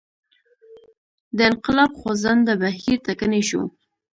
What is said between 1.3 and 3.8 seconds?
د انقلاب خوځنده بهیر ټکنی شو.